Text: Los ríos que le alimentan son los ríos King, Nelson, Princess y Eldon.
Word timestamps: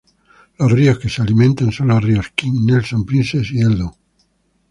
Los 0.57 0.71
ríos 0.71 0.97
que 0.97 1.09
le 1.09 1.21
alimentan 1.21 1.71
son 1.71 1.89
los 1.89 2.03
ríos 2.03 2.31
King, 2.33 2.65
Nelson, 2.65 3.05
Princess 3.05 3.51
y 3.51 3.59
Eldon. 3.59 3.91